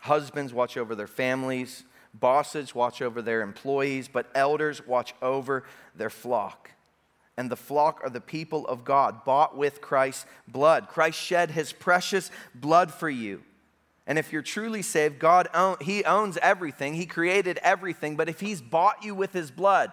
[0.01, 5.63] husbands watch over their families, bosses watch over their employees, but elders watch over
[5.95, 6.71] their flock.
[7.36, 10.88] And the flock are the people of God, bought with Christ's blood.
[10.88, 13.41] Christ shed his precious blood for you.
[14.06, 16.93] And if you're truly saved, God own, he owns everything.
[16.93, 19.91] He created everything, but if he's bought you with his blood,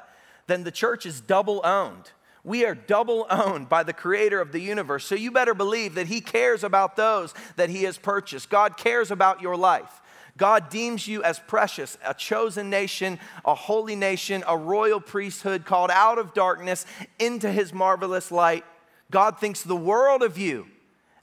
[0.48, 2.10] then the church is double owned.
[2.42, 5.04] We are double owned by the creator of the universe.
[5.04, 8.48] So you better believe that he cares about those that he has purchased.
[8.48, 10.00] God cares about your life.
[10.36, 15.90] God deems you as precious, a chosen nation, a holy nation, a royal priesthood called
[15.90, 16.86] out of darkness
[17.18, 18.64] into his marvelous light.
[19.10, 20.66] God thinks the world of you.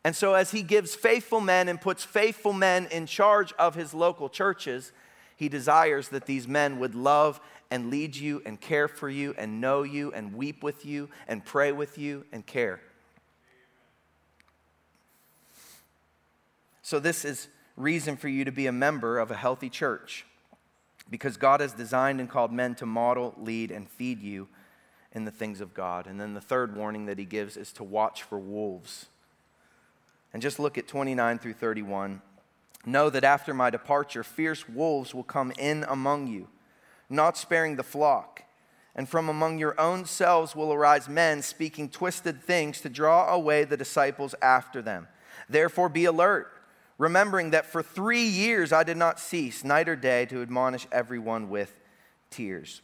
[0.03, 3.93] And so, as he gives faithful men and puts faithful men in charge of his
[3.93, 4.91] local churches,
[5.35, 9.59] he desires that these men would love and lead you and care for you and
[9.59, 12.79] know you and weep with you and pray with you and care.
[16.81, 20.25] So, this is reason for you to be a member of a healthy church
[21.09, 24.47] because God has designed and called men to model, lead, and feed you
[25.11, 26.07] in the things of God.
[26.07, 29.07] And then the third warning that he gives is to watch for wolves.
[30.33, 32.21] And just look at 29 through 31.
[32.85, 36.47] Know that after my departure, fierce wolves will come in among you
[37.09, 38.43] not sparing the flock.
[38.95, 43.63] And from among your own selves will arise men speaking twisted things to draw away
[43.63, 45.07] the disciples after them.
[45.47, 46.51] Therefore, be alert,
[46.97, 51.49] remembering that for three years I did not cease, night or day, to admonish everyone
[51.49, 51.79] with
[52.31, 52.81] tears.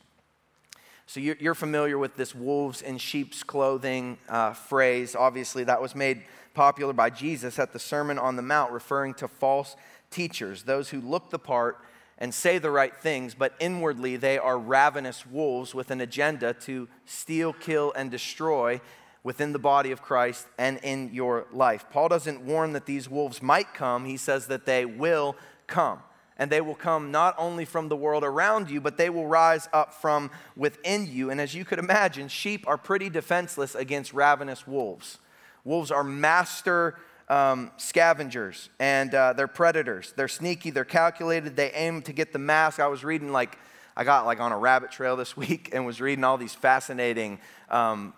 [1.06, 5.16] So you're familiar with this wolves in sheep's clothing uh, phrase.
[5.16, 9.28] Obviously, that was made popular by Jesus at the Sermon on the Mount, referring to
[9.28, 9.76] false
[10.12, 11.80] teachers, those who look the part
[12.18, 16.88] and say the right things, but inwardly they are ravenous wolves with an agenda to
[17.06, 18.80] steal, kill, and destroy
[19.24, 21.86] within the body of Christ and in your life.
[21.90, 25.36] Paul doesn't warn that these wolves might come, he says that they will
[25.68, 26.00] come.
[26.36, 29.70] And they will come not only from the world around you, but they will rise
[29.72, 31.30] up from within you.
[31.30, 35.20] And as you could imagine, sheep are pretty defenseless against ravenous wolves.
[35.64, 36.98] Wolves are master
[37.30, 40.14] um, scavengers and uh, they're predators.
[40.16, 42.80] They're sneaky, they're calculated, they aim to get the mask.
[42.80, 43.58] I was reading, like,
[43.96, 47.40] I got like on a rabbit trail this week and was reading all these fascinating
[47.70, 48.14] um,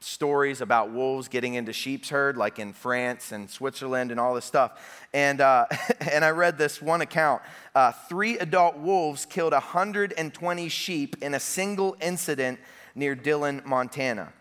[0.00, 4.44] stories about wolves getting into sheep's herd, like in France and Switzerland and all this
[4.44, 5.06] stuff.
[5.12, 5.66] And, uh,
[6.12, 7.42] and I read this one account.
[7.74, 12.58] Uh, three adult wolves killed 120 sheep in a single incident
[12.94, 14.32] near Dillon, Montana.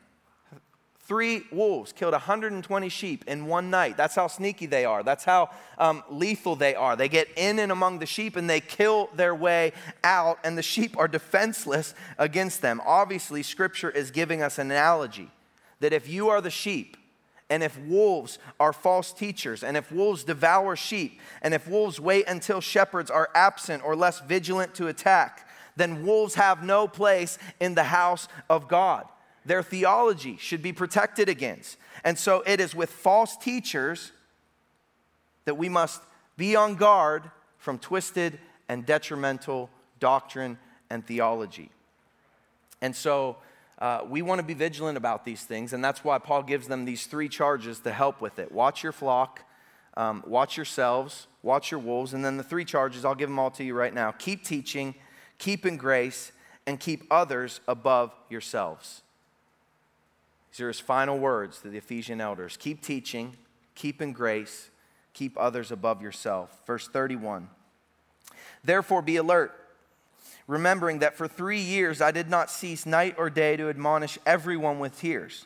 [1.08, 3.96] Three wolves killed 120 sheep in one night.
[3.96, 5.04] That's how sneaky they are.
[5.04, 6.98] That's how um, lethal they are.
[6.98, 9.72] They get in and among the sheep and they kill their way
[10.04, 12.82] out, and the sheep are defenseless against them.
[12.86, 15.32] Obviously, Scripture is giving us an analogy
[15.80, 16.98] that if you are the sheep,
[17.50, 22.28] and if wolves are false teachers, and if wolves devour sheep, and if wolves wait
[22.28, 27.76] until shepherds are absent or less vigilant to attack, then wolves have no place in
[27.76, 29.08] the house of God
[29.48, 31.78] their theology should be protected against.
[32.04, 34.12] And so it is with false teachers
[35.46, 36.02] that we must
[36.36, 37.24] be on guard
[37.58, 40.58] from twisted and detrimental doctrine
[40.90, 41.70] and theology.
[42.82, 43.38] And so
[43.80, 46.86] uh, we want to be vigilant about these things, and that's why Paul gives them
[46.86, 49.44] these three charges to help with it watch your flock,
[49.96, 53.52] um, watch yourselves, watch your wolves, and then the three charges, I'll give them all
[53.52, 54.96] to you right now keep teaching,
[55.38, 56.32] keep in grace,
[56.66, 59.02] and keep others above yourselves.
[60.58, 63.38] These are his final words to the Ephesian elders keep teaching,
[63.76, 64.72] keep in grace,
[65.14, 66.64] keep others above yourself.
[66.66, 67.48] Verse 31.
[68.64, 69.54] Therefore, be alert,
[70.48, 74.80] remembering that for three years I did not cease night or day to admonish everyone
[74.80, 75.46] with tears.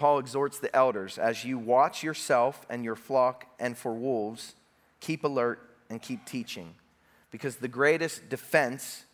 [0.00, 4.54] Paul exhorts the elders as you watch yourself and your flock and for wolves,
[4.98, 6.74] keep alert and keep teaching.
[7.30, 9.04] Because the greatest defense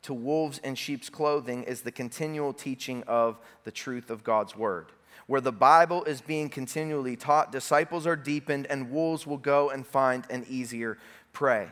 [0.00, 4.92] to wolves in sheep's clothing is the continual teaching of the truth of God's word.
[5.26, 9.86] Where the Bible is being continually taught, disciples are deepened, and wolves will go and
[9.86, 10.96] find an easier
[11.34, 11.68] prey.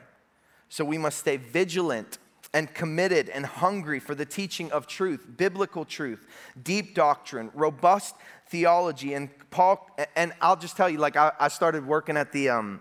[0.68, 2.18] So we must stay vigilant
[2.54, 6.26] and committed and hungry for the teaching of truth, biblical truth,
[6.62, 8.14] deep doctrine, robust
[8.48, 9.14] theology.
[9.14, 12.80] And Paul, and I'll just tell you, like, I, I started working at the um,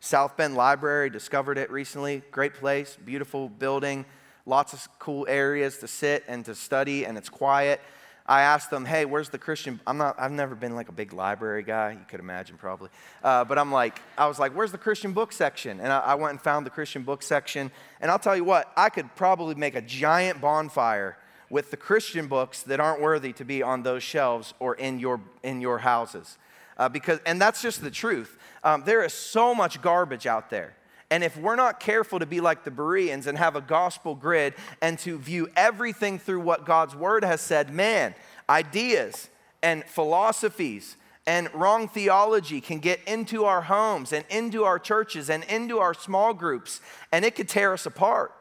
[0.00, 2.22] South Bend Library, discovered it recently.
[2.30, 4.04] Great place, beautiful building,
[4.44, 7.80] lots of cool areas to sit and to study, and it's quiet.
[8.26, 9.80] I asked them, hey, where's the Christian?
[9.86, 12.88] I'm not, I've never been like a big library guy, you could imagine probably.
[13.22, 15.78] Uh, but I'm like, I was like, where's the Christian book section?
[15.78, 17.70] And I, I went and found the Christian book section.
[18.00, 21.18] And I'll tell you what, I could probably make a giant bonfire
[21.50, 25.20] with the Christian books that aren't worthy to be on those shelves or in your,
[25.42, 26.38] in your houses.
[26.78, 28.38] Uh, because, and that's just the truth.
[28.64, 30.74] Um, there is so much garbage out there.
[31.14, 34.52] And if we're not careful to be like the Bereans and have a gospel grid
[34.82, 38.16] and to view everything through what God's word has said, man,
[38.50, 39.30] ideas
[39.62, 45.44] and philosophies and wrong theology can get into our homes and into our churches and
[45.44, 46.80] into our small groups,
[47.12, 48.34] and it could tear us apart.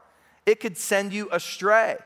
[0.47, 1.97] It could send you astray.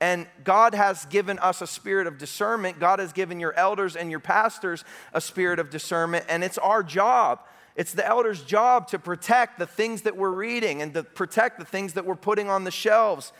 [0.00, 2.78] And God has given us a spirit of discernment.
[2.78, 6.26] God has given your elders and your pastors a spirit of discernment.
[6.28, 7.40] And it's our job,
[7.76, 11.64] it's the elders' job to protect the things that we're reading and to protect the
[11.64, 13.32] things that we're putting on the shelves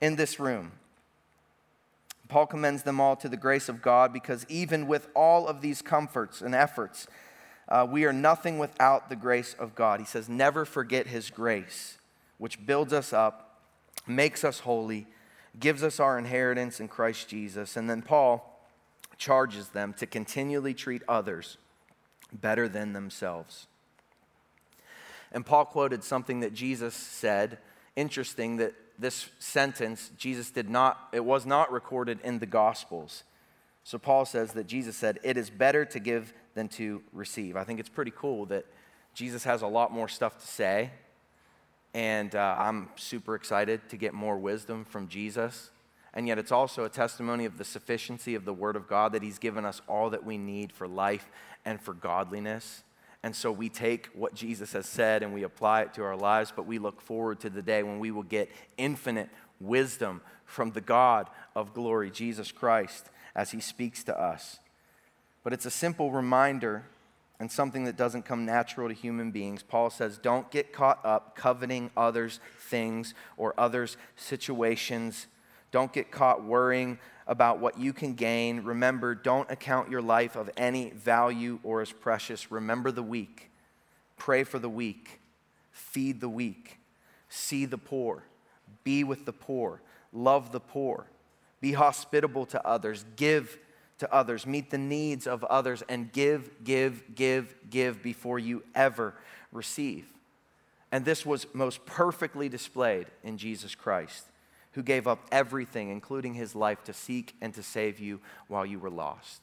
[0.00, 0.72] in this room.
[2.28, 5.82] Paul commends them all to the grace of God because even with all of these
[5.82, 7.08] comforts and efforts,
[7.68, 9.98] uh, we are nothing without the grace of God.
[9.98, 11.98] He says, Never forget His grace,
[12.38, 13.62] which builds us up,
[14.06, 15.08] makes us holy
[15.58, 17.76] gives us our inheritance in Christ Jesus.
[17.76, 18.46] And then Paul
[19.16, 21.58] charges them to continually treat others
[22.32, 23.66] better than themselves.
[25.32, 27.58] And Paul quoted something that Jesus said,
[27.96, 33.24] interesting, that, this sentence, Jesus did not, it was not recorded in the Gospels.
[33.82, 37.56] So Paul says that Jesus said, It is better to give than to receive.
[37.56, 38.66] I think it's pretty cool that
[39.14, 40.90] Jesus has a lot more stuff to say.
[41.94, 45.70] And uh, I'm super excited to get more wisdom from Jesus.
[46.12, 49.22] And yet, it's also a testimony of the sufficiency of the Word of God that
[49.22, 51.28] He's given us all that we need for life
[51.64, 52.82] and for godliness.
[53.22, 56.52] And so we take what Jesus has said and we apply it to our lives,
[56.54, 59.28] but we look forward to the day when we will get infinite
[59.60, 64.58] wisdom from the God of glory, Jesus Christ, as he speaks to us.
[65.44, 66.84] But it's a simple reminder
[67.38, 69.62] and something that doesn't come natural to human beings.
[69.62, 75.26] Paul says, Don't get caught up coveting others' things or others' situations.
[75.70, 76.98] Don't get caught worrying
[77.30, 78.60] about what you can gain.
[78.64, 82.50] Remember, don't account your life of any value or as precious.
[82.50, 83.52] Remember the weak.
[84.18, 85.20] Pray for the weak.
[85.70, 86.80] Feed the weak.
[87.28, 88.24] See the poor.
[88.82, 89.80] Be with the poor.
[90.12, 91.06] Love the poor.
[91.60, 93.04] Be hospitable to others.
[93.14, 93.56] Give
[93.98, 94.44] to others.
[94.44, 99.14] Meet the needs of others and give, give, give, give before you ever
[99.52, 100.12] receive.
[100.90, 104.24] And this was most perfectly displayed in Jesus Christ
[104.72, 108.78] who gave up everything, including his life, to seek and to save you while you
[108.78, 109.42] were lost.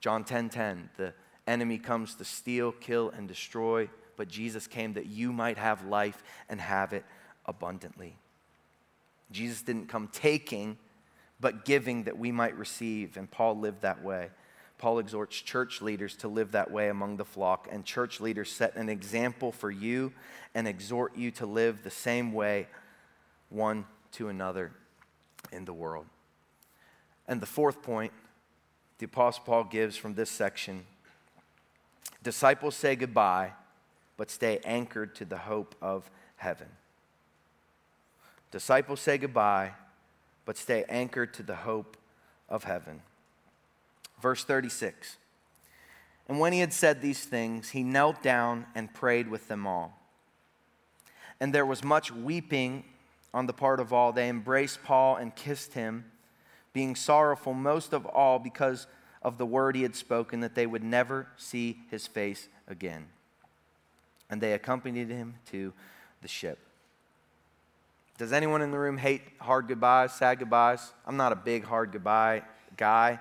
[0.00, 1.14] John 10:10, 10, 10, the
[1.46, 6.22] enemy comes to steal, kill, and destroy, but Jesus came that you might have life
[6.48, 7.04] and have it
[7.46, 8.16] abundantly.
[9.30, 10.78] Jesus didn't come taking,
[11.40, 14.30] but giving that we might receive, and Paul lived that way.
[14.78, 18.76] Paul exhorts church leaders to live that way among the flock, and church leaders set
[18.76, 20.12] an example for you
[20.54, 22.68] and exhort you to live the same way
[23.50, 24.72] one to another
[25.52, 26.06] in the world.
[27.26, 28.12] And the fourth point
[28.98, 30.84] the Apostle Paul gives from this section
[32.22, 33.52] disciples say goodbye,
[34.16, 36.66] but stay anchored to the hope of heaven.
[38.50, 39.72] Disciples say goodbye,
[40.44, 41.96] but stay anchored to the hope
[42.48, 43.02] of heaven.
[44.20, 45.16] Verse 36
[46.28, 50.00] And when he had said these things, he knelt down and prayed with them all.
[51.40, 52.84] And there was much weeping
[53.32, 54.12] on the part of all.
[54.12, 56.10] They embraced Paul and kissed him,
[56.72, 58.86] being sorrowful most of all because
[59.22, 63.06] of the word he had spoken that they would never see his face again.
[64.30, 65.72] And they accompanied him to
[66.22, 66.58] the ship.
[68.18, 70.92] Does anyone in the room hate hard goodbyes, sad goodbyes?
[71.06, 72.42] I'm not a big hard goodbye
[72.76, 73.20] guy.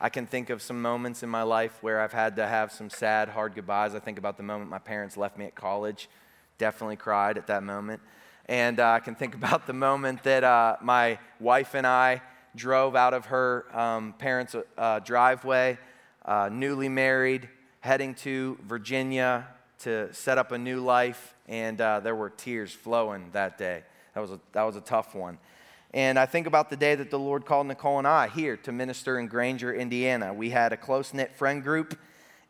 [0.00, 2.90] I can think of some moments in my life where I've had to have some
[2.90, 3.94] sad, hard goodbyes.
[3.94, 6.10] I think about the moment my parents left me at college.
[6.58, 8.02] Definitely cried at that moment.
[8.46, 12.22] And uh, I can think about the moment that uh, my wife and I
[12.56, 15.78] drove out of her um, parents' uh, driveway,
[16.24, 17.48] uh, newly married,
[17.80, 19.48] heading to Virginia
[19.80, 21.34] to set up a new life.
[21.48, 23.82] And uh, there were tears flowing that day.
[24.14, 25.38] That was, a, that was a tough one.
[25.92, 28.72] And I think about the day that the Lord called Nicole and I here to
[28.72, 30.32] minister in Granger, Indiana.
[30.32, 31.98] We had a close knit friend group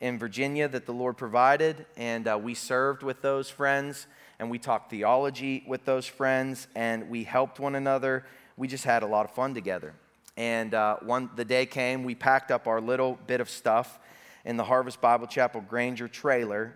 [0.01, 4.07] in Virginia that the Lord provided, and uh, we served with those friends
[4.39, 8.25] and we talked theology with those friends and we helped one another.
[8.57, 9.95] We just had a lot of fun together.
[10.37, 13.99] And uh, one, the day came, we packed up our little bit of stuff
[14.45, 16.75] in the Harvest Bible Chapel Granger trailer,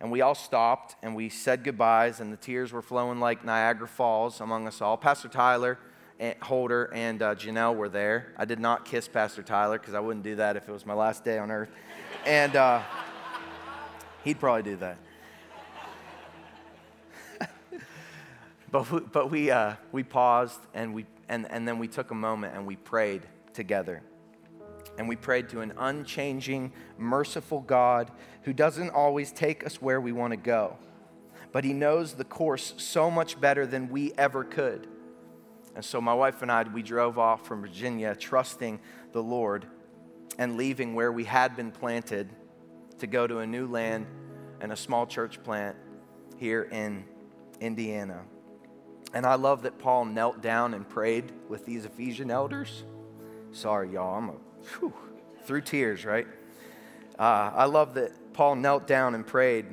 [0.00, 3.88] and we all stopped and we said goodbyes, and the tears were flowing like Niagara
[3.88, 4.96] Falls among us all.
[4.96, 5.78] Pastor Tyler
[6.42, 8.32] Holder and uh, Janelle were there.
[8.36, 10.94] I did not kiss Pastor Tyler because I wouldn't do that if it was my
[10.94, 11.70] last day on earth.
[12.26, 12.82] And uh,
[14.24, 14.98] he'd probably do that.
[18.70, 22.14] But we, but we, uh, we paused and, we, and, and then we took a
[22.14, 23.22] moment and we prayed
[23.54, 24.02] together.
[24.98, 28.10] And we prayed to an unchanging, merciful God
[28.42, 30.76] who doesn't always take us where we want to go,
[31.52, 34.88] but He knows the course so much better than we ever could.
[35.74, 38.80] And so my wife and I, we drove off from Virginia, trusting
[39.12, 39.66] the Lord
[40.38, 42.28] and leaving where we had been planted
[42.98, 44.06] to go to a new land
[44.60, 45.76] and a small church plant
[46.38, 47.04] here in
[47.60, 48.22] Indiana.
[49.14, 52.84] And I love that Paul knelt down and prayed with these Ephesian elders.
[53.52, 54.32] Sorry, y'all, I'm a,
[54.78, 54.92] whew,
[55.44, 56.26] through tears, right?
[57.18, 59.66] Uh, I love that Paul knelt down and prayed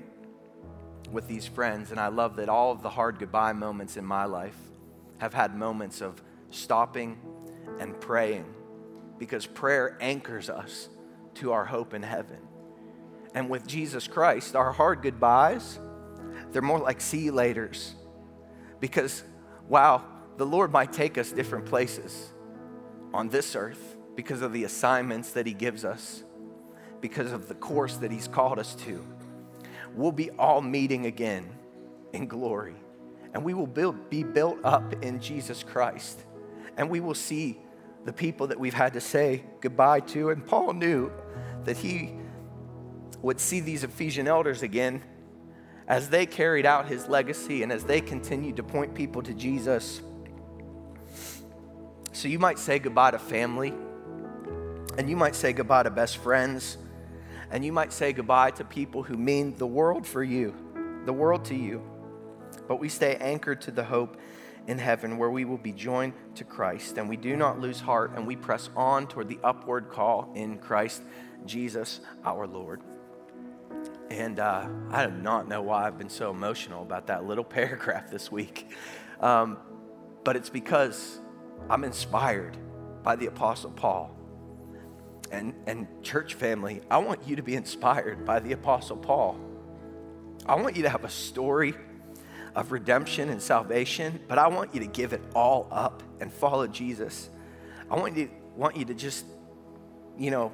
[1.12, 4.26] with these friends, and I love that all of the hard goodbye moments in my
[4.26, 4.58] life
[5.20, 7.18] have had moments of stopping
[7.80, 8.46] and praying
[9.20, 10.90] because prayer anchors us
[11.36, 12.40] to our hope in heaven.
[13.34, 15.80] And with Jesus Christ, our hard goodbyes,
[16.52, 17.94] they're more like see you laters
[18.80, 19.24] because,
[19.68, 20.04] wow,
[20.38, 22.34] the Lord might take us different places
[23.14, 26.24] on this earth because of the assignments that He gives us,
[27.02, 29.06] because of the course that He's called us to.
[29.94, 31.50] We'll be all meeting again
[32.14, 32.76] in glory.
[33.36, 36.24] and we will build, be built up in Jesus Christ.
[36.78, 37.60] And we will see
[38.06, 40.30] the people that we've had to say goodbye to.
[40.30, 41.12] And Paul knew
[41.66, 42.14] that he
[43.22, 45.04] would see these Ephesian elders again
[45.88, 50.02] as they carried out his legacy and as they continued to point people to Jesus.
[52.12, 53.74] So you might say goodbye to family,
[54.98, 56.78] and you might say goodbye to best friends,
[57.52, 60.56] and you might say goodbye to people who mean the world for you,
[61.06, 61.82] the world to you.
[62.68, 64.18] But we stay anchored to the hope
[64.66, 68.14] in heaven where we will be joined to Christ, and we do not lose heart,
[68.16, 71.04] and we press on toward the upward call in Christ
[71.46, 72.82] Jesus our Lord.
[74.10, 78.10] And uh, I do not know why I've been so emotional about that little paragraph
[78.12, 78.72] this week.
[79.20, 79.58] Um,
[80.24, 81.20] but it's because
[81.70, 82.58] I'm inspired
[83.04, 84.12] by the Apostle Paul.
[85.32, 89.40] And, and, church family, I want you to be inspired by the Apostle Paul.
[90.46, 91.74] I want you to have a story
[92.56, 96.68] of redemption and salvation, but I want you to give it all up and follow
[96.68, 97.30] Jesus.
[97.90, 99.26] I want you, want you to just,
[100.18, 100.52] you know,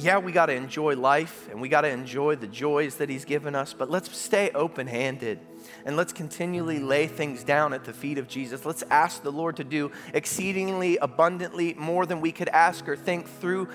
[0.00, 3.24] yeah, we got to enjoy life and we got to enjoy the joys that He's
[3.24, 5.38] given us, but let's stay open handed
[5.84, 8.64] and let's continually lay things down at the feet of Jesus.
[8.64, 13.28] Let's ask the Lord to do exceedingly abundantly more than we could ask or think
[13.28, 13.68] through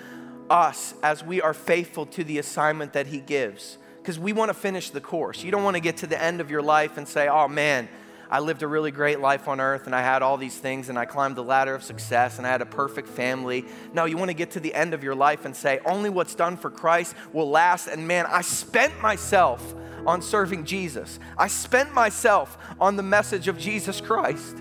[0.49, 3.77] us as we are faithful to the assignment that He gives.
[3.97, 5.43] Because we want to finish the course.
[5.43, 7.89] You don't want to get to the end of your life and say, oh man,
[8.29, 10.97] I lived a really great life on earth and I had all these things and
[10.97, 13.65] I climbed the ladder of success and I had a perfect family.
[13.93, 16.35] No, you want to get to the end of your life and say, only what's
[16.35, 17.87] done for Christ will last.
[17.87, 23.57] And man, I spent myself on serving Jesus, I spent myself on the message of
[23.57, 24.57] Jesus Christ.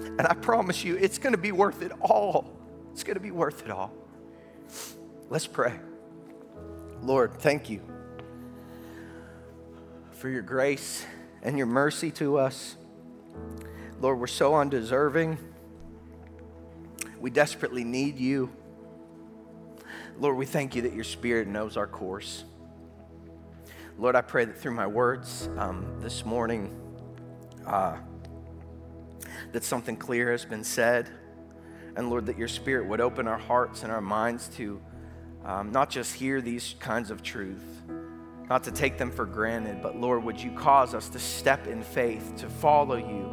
[0.00, 2.56] And I promise you, it's going to be worth it all.
[2.92, 3.92] It's going to be worth it all.
[5.28, 5.74] Let's pray.
[7.02, 7.80] Lord, thank you
[10.12, 11.04] for your grace
[11.42, 12.76] and your mercy to us.
[14.00, 15.38] Lord, we're so undeserving.
[17.20, 18.50] We desperately need you.
[20.18, 22.44] Lord, we thank you that your Spirit knows our course.
[23.98, 26.76] Lord, I pray that through my words um, this morning,
[27.66, 27.96] uh,
[29.52, 31.08] that something clear has been said.
[31.96, 34.80] And Lord, that your Spirit would open our hearts and our minds to
[35.44, 37.64] um, not just hear these kinds of truth,
[38.48, 41.82] not to take them for granted, but Lord, would you cause us to step in
[41.82, 43.30] faith, to follow you,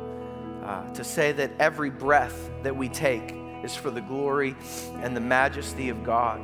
[0.65, 4.55] uh, to say that every breath that we take is for the glory
[5.01, 6.41] and the majesty of God.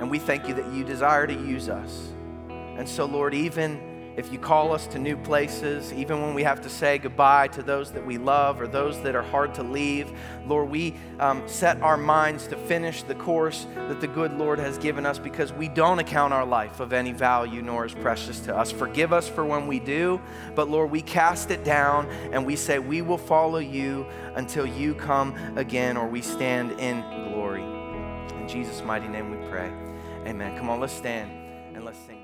[0.00, 2.12] And we thank you that you desire to use us.
[2.48, 6.60] And so, Lord, even if you call us to new places, even when we have
[6.60, 10.10] to say goodbye to those that we love or those that are hard to leave,
[10.44, 14.76] Lord, we um, set our minds to finish the course that the good Lord has
[14.76, 18.56] given us because we don't account our life of any value nor is precious to
[18.56, 18.72] us.
[18.72, 20.20] Forgive us for when we do,
[20.56, 24.04] but Lord, we cast it down and we say, We will follow you
[24.34, 27.62] until you come again or we stand in glory.
[27.62, 29.70] In Jesus' mighty name we pray.
[30.26, 30.58] Amen.
[30.58, 31.30] Come on, let's stand
[31.76, 32.17] and let's sing.